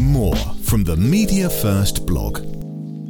More 0.00 0.34
from 0.62 0.84
the 0.84 0.96
Media 0.96 1.50
First 1.50 2.06
blog. 2.06 2.40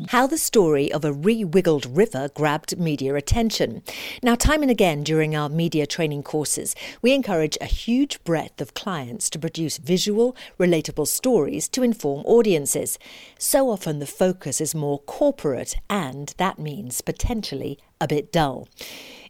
How 0.08 0.26
the 0.26 0.36
story 0.36 0.92
of 0.92 1.04
a 1.04 1.12
re 1.12 1.44
wiggled 1.44 1.86
river 1.86 2.28
grabbed 2.34 2.76
media 2.80 3.14
attention. 3.14 3.84
Now, 4.24 4.34
time 4.34 4.62
and 4.62 4.72
again 4.72 5.04
during 5.04 5.36
our 5.36 5.48
media 5.48 5.86
training 5.86 6.24
courses, 6.24 6.74
we 7.00 7.12
encourage 7.12 7.56
a 7.60 7.66
huge 7.66 8.24
breadth 8.24 8.60
of 8.60 8.74
clients 8.74 9.30
to 9.30 9.38
produce 9.38 9.78
visual, 9.78 10.34
relatable 10.58 11.06
stories 11.06 11.68
to 11.68 11.84
inform 11.84 12.22
audiences. 12.26 12.98
So 13.38 13.70
often 13.70 14.00
the 14.00 14.04
focus 14.04 14.60
is 14.60 14.74
more 14.74 14.98
corporate, 14.98 15.76
and 15.88 16.34
that 16.38 16.58
means 16.58 17.02
potentially 17.02 17.78
a 18.00 18.08
bit 18.08 18.32
dull. 18.32 18.68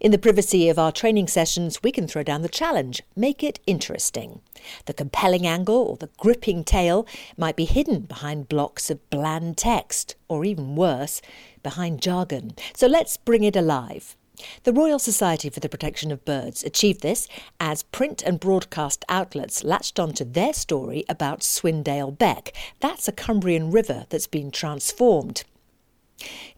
In 0.00 0.12
the 0.12 0.18
privacy 0.18 0.70
of 0.70 0.78
our 0.78 0.92
training 0.92 1.28
sessions, 1.28 1.82
we 1.82 1.92
can 1.92 2.08
throw 2.08 2.22
down 2.22 2.40
the 2.40 2.48
challenge 2.48 3.02
make 3.14 3.44
it 3.44 3.60
interesting. 3.66 4.40
The 4.86 4.94
compelling 4.94 5.46
angle 5.46 5.76
or 5.76 5.98
the 5.98 6.08
gripping 6.16 6.64
tale 6.64 7.06
might 7.36 7.54
be 7.54 7.66
hidden 7.66 8.00
behind 8.02 8.48
blocks 8.48 8.88
of 8.88 9.10
bland 9.10 9.58
text, 9.58 10.14
or 10.26 10.46
even 10.46 10.74
worse, 10.74 11.20
behind 11.62 12.00
jargon. 12.00 12.54
So 12.74 12.86
let's 12.86 13.18
bring 13.18 13.44
it 13.44 13.54
alive. 13.54 14.16
The 14.62 14.72
Royal 14.72 14.98
Society 14.98 15.50
for 15.50 15.60
the 15.60 15.68
Protection 15.68 16.10
of 16.10 16.24
Birds 16.24 16.64
achieved 16.64 17.02
this 17.02 17.28
as 17.60 17.82
print 17.82 18.22
and 18.22 18.40
broadcast 18.40 19.04
outlets 19.10 19.64
latched 19.64 20.00
onto 20.00 20.24
their 20.24 20.54
story 20.54 21.04
about 21.10 21.40
Swindale 21.40 22.16
Beck. 22.16 22.54
That's 22.80 23.06
a 23.06 23.12
Cumbrian 23.12 23.70
river 23.70 24.06
that's 24.08 24.26
been 24.26 24.50
transformed. 24.50 25.44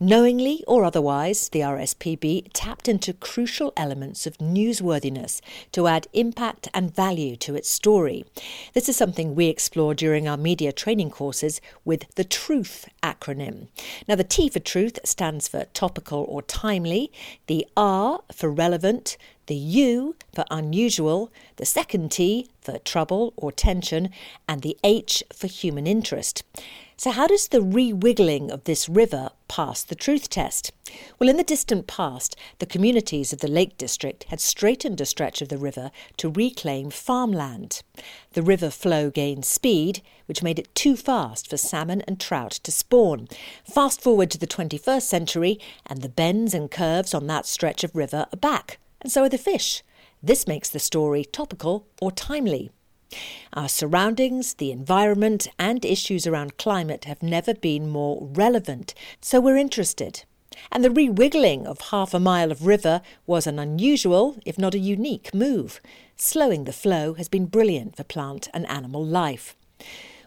Knowingly 0.01 0.65
or 0.67 0.85
otherwise, 0.85 1.49
the 1.51 1.61
RSPB 1.61 2.49
tapped 2.53 2.89
into 2.89 3.13
crucial 3.13 3.73
elements 3.77 4.27
of 4.27 4.39
newsworthiness 4.39 5.41
to 5.71 5.87
add 5.87 6.09
impact 6.13 6.69
and 6.75 6.95
value 6.95 7.37
to 7.37 7.55
its 7.55 7.71
story. 7.71 8.25
This 8.75 8.89
is 8.89 8.97
something 8.97 9.35
we 9.35 9.47
explore 9.47 9.95
during 9.95 10.27
our 10.27 10.37
media 10.37 10.73
training 10.73 11.11
courses 11.11 11.61
with 11.85 12.13
the 12.17 12.25
TRUTH 12.25 12.89
acronym. 13.03 13.69
Now, 14.09 14.17
the 14.17 14.25
T 14.25 14.49
for 14.49 14.61
truth 14.61 14.99
stands 15.05 15.49
for 15.49 15.67
topical 15.67 16.25
or 16.29 16.43
timely, 16.43 17.13
the 17.47 17.67
R 17.77 18.21
for 18.33 18.51
relevant, 18.51 19.17
the 19.47 19.55
U 19.55 20.17
for 20.35 20.45
unusual, 20.51 21.31
the 21.57 21.67
second 21.67 22.13
T 22.13 22.49
for 22.61 22.79
trouble 22.79 23.33
or 23.37 23.53
tension, 23.53 24.11
and 24.49 24.63
the 24.63 24.77
H 24.85 25.23
for 25.33 25.47
human 25.47 25.87
interest. 25.87 26.43
So, 26.97 27.11
how 27.11 27.27
does 27.27 27.49
the 27.49 27.61
re-wiggling 27.61 28.51
of 28.53 28.63
this 28.63 28.89
river 28.89 29.31
pass 29.49 29.83
the 29.83 29.97
truth 29.97 30.31
test? 30.31 30.71
Well, 31.19 31.29
in 31.29 31.37
the 31.37 31.43
distant 31.43 31.89
past, 31.89 32.37
the 32.61 32.67
communities 32.67 33.33
of 33.33 33.41
the 33.41 33.49
Lake 33.49 33.77
District 33.77 34.23
had 34.29 34.41
straightened 34.41 35.01
a 35.01 35.07
stretch 35.07 35.43
of 35.43 35.49
the 35.49 35.59
river 35.59 35.91
to 36.19 36.31
reclaim 36.31 36.91
farmland. 36.91 37.83
The 38.35 38.43
river 38.43 38.71
flow 38.71 39.11
gained 39.11 39.45
speed, 39.45 40.01
which 40.27 40.45
made 40.45 40.61
it 40.61 40.73
too 40.77 40.95
fast 40.95 41.51
for 41.51 41.57
salmon 41.57 42.03
and 42.03 42.21
trout 42.21 42.53
to 42.63 42.71
spawn. 42.71 43.27
Fast 43.65 44.01
forward 44.01 44.31
to 44.31 44.39
the 44.39 44.47
21st 44.47 45.03
century, 45.03 45.59
and 45.87 46.03
the 46.03 46.09
bends 46.09 46.55
and 46.55 46.71
curves 46.71 47.15
on 47.15 47.27
that 47.27 47.47
stretch 47.47 47.83
of 47.83 47.97
river 47.97 48.27
are 48.33 48.39
back, 48.39 48.79
and 49.03 49.13
so 49.13 49.25
are 49.25 49.29
the 49.29 49.39
fish. 49.39 49.83
This 50.23 50.47
makes 50.47 50.71
the 50.71 50.79
story 50.79 51.25
topical 51.25 51.87
or 52.01 52.11
timely. 52.11 52.71
Our 53.53 53.69
surroundings, 53.69 54.55
the 54.55 54.73
environment, 54.73 55.49
and 55.59 55.85
issues 55.85 56.27
around 56.27 56.57
climate 56.57 57.05
have 57.05 57.23
never 57.23 57.53
been 57.53 57.91
more 57.91 58.29
relevant, 58.33 58.95
so 59.21 59.41
we're 59.41 59.59
interested. 59.59 60.25
And 60.71 60.85
the 60.85 60.91
re-wiggling 60.91 61.67
of 61.67 61.81
half 61.91 62.15
a 62.15 62.21
mile 62.21 62.51
of 62.51 62.67
river 62.67 63.03
was 63.27 63.47
an 63.47 63.59
unusual, 63.59 64.37
if 64.47 64.59
not 64.59 64.75
a 64.75 64.79
unique, 64.79 65.35
move. 65.35 65.81
Slowing 66.17 66.65
the 66.65 66.73
flow 66.73 67.15
has 67.15 67.29
been 67.29 67.47
brilliant 67.47 67.97
for 67.97 68.05
plant 68.05 68.49
and 68.55 68.67
animal 68.69 69.05
life. 69.05 69.57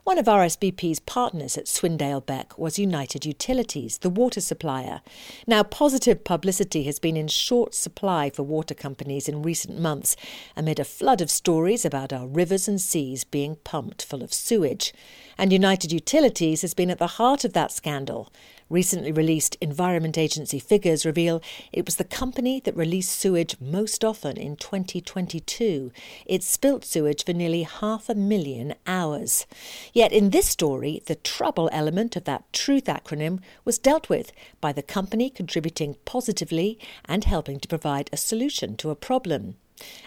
One 0.05 0.19
of 0.19 0.27
RSPB's 0.27 0.99
partners 0.99 1.57
at 1.57 1.65
Swindale 1.65 2.23
Beck 2.23 2.59
was 2.59 2.77
United 2.77 3.25
Utilities, 3.25 3.97
the 3.97 4.09
water 4.11 4.39
supplier. 4.39 5.01
Now, 5.47 5.63
positive 5.63 6.23
publicity 6.23 6.83
has 6.83 6.99
been 6.99 7.17
in 7.17 7.27
short 7.27 7.73
supply 7.73 8.29
for 8.29 8.43
water 8.43 8.75
companies 8.75 9.27
in 9.27 9.41
recent 9.41 9.79
months 9.79 10.15
amid 10.55 10.79
a 10.79 10.85
flood 10.85 11.21
of 11.21 11.31
stories 11.31 11.85
about 11.85 12.13
our 12.13 12.27
rivers 12.27 12.67
and 12.67 12.79
seas 12.79 13.23
being 13.23 13.55
pumped 13.63 14.05
full 14.05 14.21
of 14.21 14.31
sewage. 14.31 14.93
And 15.39 15.51
United 15.51 15.91
Utilities 15.91 16.61
has 16.61 16.75
been 16.75 16.91
at 16.91 16.99
the 16.99 17.17
heart 17.17 17.43
of 17.43 17.53
that 17.53 17.71
scandal. 17.71 18.31
Recently 18.67 19.11
released 19.11 19.57
Environment 19.61 20.17
Agency 20.17 20.57
figures 20.57 21.05
reveal 21.05 21.39
it 21.71 21.85
was 21.85 21.97
the 21.97 22.03
company 22.03 22.59
that 22.61 22.75
released 22.75 23.11
sewage 23.11 23.55
most 23.61 24.03
often 24.03 24.37
in 24.37 24.55
2022. 24.55 25.91
It 26.25 26.41
spilt 26.41 26.83
sewage 26.83 27.23
for 27.23 27.33
nearly 27.33 27.61
half 27.61 28.09
a 28.09 28.15
million 28.15 28.73
hours. 28.87 29.45
Yet 29.93 30.11
in 30.11 30.31
this 30.31 30.47
story, 30.47 31.03
the 31.05 31.13
trouble 31.13 31.69
element 31.71 32.15
of 32.15 32.23
that 32.23 32.51
truth 32.53 32.85
acronym 32.85 33.39
was 33.65 33.77
dealt 33.77 34.09
with 34.09 34.31
by 34.61 34.71
the 34.71 34.81
company 34.81 35.29
contributing 35.29 35.97
positively 36.03 36.79
and 37.05 37.23
helping 37.23 37.59
to 37.59 37.67
provide 37.67 38.09
a 38.11 38.17
solution 38.17 38.75
to 38.77 38.89
a 38.89 38.95
problem. 38.95 39.57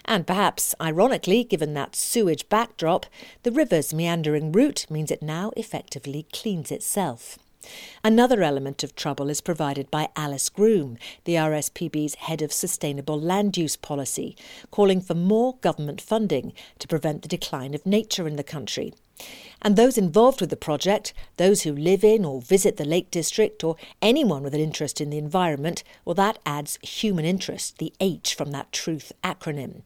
And 0.04 0.26
perhaps, 0.26 0.74
ironically, 0.80 1.44
given 1.44 1.74
that 1.74 1.94
sewage 1.94 2.48
backdrop, 2.48 3.06
the 3.44 3.52
river's 3.52 3.94
meandering 3.94 4.50
route 4.50 4.84
means 4.90 5.12
it 5.12 5.22
now 5.22 5.52
effectively 5.56 6.26
cleans 6.32 6.72
itself. 6.72 7.38
Another 8.04 8.42
element 8.42 8.84
of 8.84 8.94
trouble 8.94 9.28
is 9.28 9.40
provided 9.40 9.90
by 9.90 10.08
Alice 10.14 10.48
Groom, 10.48 10.96
the 11.24 11.34
RSPB's 11.34 12.14
head 12.14 12.40
of 12.40 12.52
sustainable 12.52 13.20
land 13.20 13.56
use 13.56 13.76
policy, 13.76 14.36
calling 14.70 15.00
for 15.00 15.14
more 15.14 15.56
government 15.56 16.00
funding 16.00 16.52
to 16.78 16.88
prevent 16.88 17.22
the 17.22 17.28
decline 17.28 17.74
of 17.74 17.84
nature 17.84 18.28
in 18.28 18.36
the 18.36 18.44
country. 18.44 18.92
And 19.60 19.74
those 19.74 19.98
involved 19.98 20.40
with 20.40 20.50
the 20.50 20.56
project, 20.56 21.12
those 21.36 21.62
who 21.62 21.72
live 21.72 22.04
in 22.04 22.24
or 22.24 22.40
visit 22.40 22.76
the 22.76 22.84
Lake 22.84 23.10
District, 23.10 23.64
or 23.64 23.76
anyone 24.00 24.42
with 24.42 24.54
an 24.54 24.60
interest 24.60 25.00
in 25.00 25.10
the 25.10 25.18
environment, 25.18 25.82
well, 26.04 26.14
that 26.14 26.38
adds 26.46 26.78
human 26.82 27.24
interest, 27.24 27.78
the 27.78 27.92
H 28.00 28.34
from 28.34 28.52
that 28.52 28.70
truth 28.70 29.12
acronym. 29.24 29.82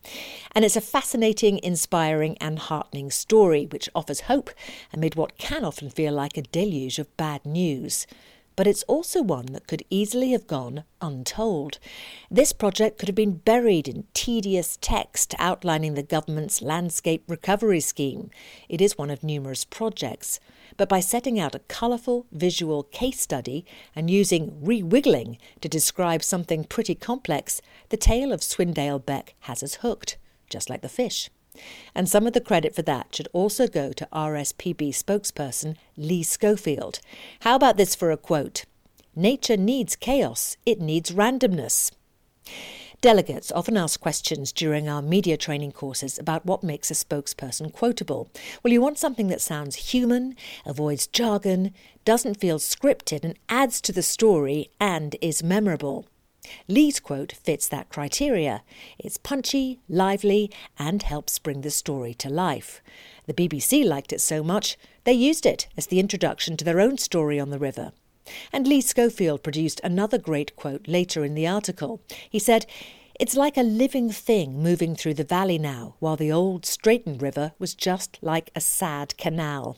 And 0.55 0.65
it's 0.65 0.77
a 0.77 0.83
fascinating, 0.83 1.59
inspiring, 1.63 2.37
and 2.39 2.59
heartening 2.59 3.11
story 3.11 3.67
which 3.67 3.89
offers 3.95 4.21
hope 4.23 4.51
amid 4.93 5.15
what 5.15 5.39
can 5.39 5.65
often 5.65 5.89
feel 5.89 6.13
like 6.13 6.37
a 6.37 6.43
deluge 6.43 6.99
of 6.99 7.17
bad 7.17 7.47
news 7.47 8.07
but 8.57 8.67
it's 8.67 8.83
also 8.85 9.23
one 9.23 9.47
that 9.47 9.67
could 9.67 9.85
easily 9.91 10.33
have 10.33 10.47
gone 10.47 10.85
untold. 11.01 11.79
This 12.31 12.53
project 12.53 12.99
could 12.99 13.09
have 13.09 13.15
been 13.17 13.37
buried 13.37 13.89
in 13.89 14.05
tedious 14.15 14.79
text 14.81 15.35
outlining 15.39 15.95
the 15.95 16.03
government's 16.03 16.63
landscape 16.63 17.25
recovery 17.29 17.81
scheme. 17.81 18.31
It 18.69 18.81
is 18.81 18.99
one 18.99 19.11
of 19.11 19.23
numerous 19.23 19.65
projects. 19.65 20.41
But 20.77 20.89
by 20.89 21.01
setting 21.01 21.39
out 21.39 21.55
a 21.55 21.61
colourful 21.61 22.27
visual 22.33 22.85
case 22.85 23.21
study 23.21 23.65
and 23.95 24.09
using 24.11 24.65
re-wiggling 24.65 25.39
to 25.61 25.69
describe 25.69 26.23
something 26.23 26.65
pretty 26.65 26.95
complex, 26.95 27.61
the 27.91 27.97
tale 27.97 28.33
of 28.33 28.41
Swindale 28.41 29.05
Beck 29.05 29.35
has 29.41 29.63
us 29.63 29.77
hooked, 29.77 30.17
just 30.49 30.71
like 30.71 30.83
the 30.83 30.89
fish. 30.89 31.29
And 31.95 32.09
some 32.09 32.27
of 32.27 32.33
the 32.33 32.41
credit 32.41 32.75
for 32.75 32.83
that 32.83 33.15
should 33.15 33.29
also 33.33 33.67
go 33.67 33.93
to 33.93 34.09
RSPB 34.13 34.91
spokesperson 34.91 35.77
Lee 35.97 36.23
Schofield. 36.23 37.01
How 37.41 37.57
about 37.57 37.77
this 37.77 37.95
for 37.95 38.11
a 38.11 38.17
quote? 38.17 38.65
Nature 39.15 39.59
needs 39.59 39.95
chaos, 39.95 40.57
it 40.65 40.81
needs 40.81 41.11
randomness. 41.11 41.93
Delegates 43.03 43.51
often 43.51 43.77
ask 43.77 43.99
questions 43.99 44.53
during 44.53 44.89
our 44.89 45.03
media 45.03 45.37
training 45.37 45.73
courses 45.73 46.21
about 46.21 46.47
what 46.47 46.63
makes 46.63 46.89
a 46.89 46.95
spokesperson 46.95 47.73
quotable. 47.73 48.31
Well, 48.63 48.73
you 48.73 48.81
want 48.81 48.97
something 48.97 49.27
that 49.27 49.41
sounds 49.41 49.91
human, 49.91 50.37
avoids 50.65 51.09
jargon, 51.09 51.75
doesn't 52.05 52.41
feel 52.41 52.61
scripted, 52.61 53.25
and 53.25 53.37
adds 53.49 53.81
to 53.81 53.93
the 53.93 54.03
story 54.03 54.71
and 54.79 55.17
is 55.21 55.43
memorable. 55.43 56.07
Lee's 56.69 57.01
quote 57.01 57.33
fits 57.33 57.69
that 57.69 57.89
criteria. 57.89 58.63
It's 58.99 59.17
punchy, 59.17 59.81
lively, 59.89 60.51
and 60.79 61.03
helps 61.03 61.39
bring 61.39 61.61
the 61.61 61.71
story 61.71 62.15
to 62.15 62.29
life. 62.29 62.83
The 63.27 63.35
BBC 63.35 63.85
liked 63.85 64.13
it 64.13 64.21
so 64.21 64.43
much, 64.43 64.77
they 65.05 65.13
used 65.13 65.47
it 65.47 65.69
as 65.77 65.87
the 65.87 66.01
introduction 66.01 66.57
to 66.57 66.65
their 66.65 66.81
own 66.81 66.99
story 66.99 67.39
on 67.39 67.51
the 67.51 67.59
river. 67.59 67.93
And 68.53 68.67
Lee 68.67 68.81
Schofield 68.81 69.43
produced 69.43 69.81
another 69.83 70.19
great 70.19 70.55
quote 70.57 70.87
later 70.89 71.25
in 71.25 71.35
the 71.35 71.47
article. 71.47 72.01
He 72.29 72.39
said, 72.39 72.67
It's 73.19 73.37
like 73.37 73.57
a 73.57 73.63
living 73.63 74.11
thing 74.11 74.63
moving 74.63 74.95
through 74.95 75.15
the 75.15 75.25
valley 75.25 75.59
now, 75.59 75.97
while 75.99 76.17
the 76.17 76.33
old 76.33 76.65
Straighten 76.65 77.19
River 77.19 77.53
was 77.59 77.75
just 77.75 78.19
like 78.23 78.51
a 78.55 78.61
sad 78.61 79.17
canal. 79.17 79.77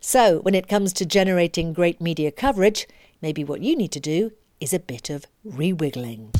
So, 0.00 0.40
when 0.40 0.54
it 0.54 0.68
comes 0.68 0.92
to 0.94 1.06
generating 1.06 1.72
great 1.72 2.00
media 2.00 2.30
coverage, 2.30 2.86
maybe 3.22 3.44
what 3.44 3.60
you 3.60 3.76
need 3.76 3.92
to 3.92 4.00
do 4.00 4.32
is 4.64 4.72
a 4.72 4.78
bit 4.78 5.10
of 5.10 5.26
rewiggling. 5.46 6.34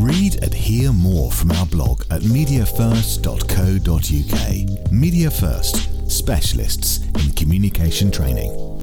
Read 0.00 0.42
and 0.42 0.54
hear 0.54 0.90
more 0.90 1.30
from 1.30 1.52
our 1.52 1.66
blog 1.66 2.00
at 2.10 2.22
mediafirst.co.uk. 2.22 4.90
Media 4.90 5.30
First, 5.30 6.10
specialists 6.10 7.00
in 7.22 7.30
communication 7.32 8.10
training. 8.10 8.77